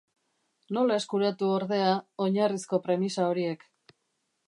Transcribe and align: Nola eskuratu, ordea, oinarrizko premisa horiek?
Nola 0.77 0.95
eskuratu, 1.01 1.51
ordea, 1.59 1.93
oinarrizko 2.27 2.83
premisa 2.89 3.31
horiek? 3.33 3.71